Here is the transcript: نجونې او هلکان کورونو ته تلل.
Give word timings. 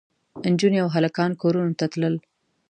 نجونې 0.51 0.77
او 0.83 0.89
هلکان 0.95 1.31
کورونو 1.41 1.77
ته 1.79 1.85
تلل. 1.91 2.15